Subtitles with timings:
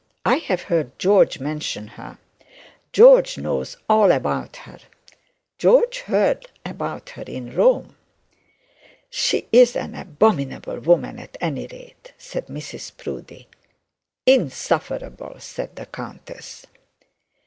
[0.25, 2.17] I have heard George mention her.
[2.91, 4.79] George knows all about her.
[5.59, 7.95] George heard about her in Rome.'
[9.11, 13.47] 'She's an abominable woman at any rate,' said Mrs Proudie.
[14.25, 16.65] 'Insufferable,' said the countess.